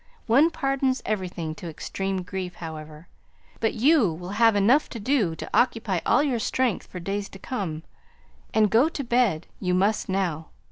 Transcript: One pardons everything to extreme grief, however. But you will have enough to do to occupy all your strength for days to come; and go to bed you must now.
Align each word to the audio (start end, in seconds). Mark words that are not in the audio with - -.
One 0.25 0.49
pardons 0.49 1.03
everything 1.05 1.53
to 1.53 1.69
extreme 1.69 2.23
grief, 2.23 2.55
however. 2.55 3.07
But 3.59 3.75
you 3.75 4.11
will 4.11 4.31
have 4.31 4.55
enough 4.55 4.89
to 4.89 4.99
do 4.99 5.35
to 5.35 5.47
occupy 5.53 5.99
all 6.07 6.23
your 6.23 6.39
strength 6.39 6.87
for 6.87 6.99
days 6.99 7.29
to 7.29 7.37
come; 7.37 7.83
and 8.51 8.71
go 8.71 8.89
to 8.89 9.03
bed 9.03 9.45
you 9.59 9.75
must 9.75 10.09
now. 10.09 10.47